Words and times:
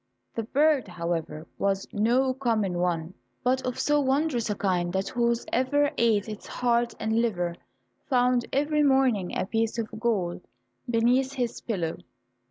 The 0.33 0.41
bird, 0.41 0.87
however, 0.87 1.45
was 1.59 1.87
no 1.93 2.33
common 2.33 2.79
one, 2.79 3.13
but 3.43 3.63
of 3.67 3.77
so 3.79 3.99
wondrous 4.01 4.49
a 4.49 4.55
kind 4.55 4.91
that 4.93 5.09
whosoever 5.09 5.91
ate 5.95 6.27
its 6.27 6.47
heart 6.47 6.95
and 6.99 7.21
liver 7.21 7.53
found 8.09 8.47
every 8.51 8.81
morning 8.81 9.37
a 9.37 9.45
piece 9.45 9.77
of 9.77 9.99
gold 9.99 10.41
beneath 10.89 11.33
his 11.33 11.61
pillow. 11.61 11.97